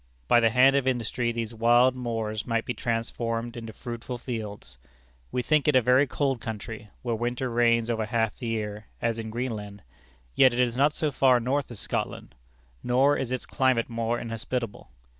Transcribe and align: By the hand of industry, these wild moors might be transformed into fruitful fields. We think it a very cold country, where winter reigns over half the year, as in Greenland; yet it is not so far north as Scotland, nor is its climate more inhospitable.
By 0.27 0.39
the 0.39 0.49
hand 0.49 0.75
of 0.75 0.87
industry, 0.87 1.31
these 1.31 1.53
wild 1.53 1.93
moors 1.95 2.47
might 2.47 2.65
be 2.65 2.73
transformed 2.73 3.55
into 3.55 3.71
fruitful 3.71 4.17
fields. 4.17 4.79
We 5.31 5.43
think 5.43 5.67
it 5.67 5.75
a 5.75 5.79
very 5.83 6.07
cold 6.07 6.41
country, 6.41 6.89
where 7.03 7.13
winter 7.13 7.51
reigns 7.51 7.87
over 7.87 8.05
half 8.07 8.35
the 8.39 8.47
year, 8.47 8.87
as 8.99 9.19
in 9.19 9.29
Greenland; 9.29 9.83
yet 10.33 10.53
it 10.55 10.59
is 10.59 10.75
not 10.75 10.95
so 10.95 11.11
far 11.11 11.39
north 11.39 11.69
as 11.69 11.79
Scotland, 11.81 12.33
nor 12.81 13.15
is 13.15 13.31
its 13.31 13.45
climate 13.45 13.89
more 13.91 14.19
inhospitable. 14.19 14.89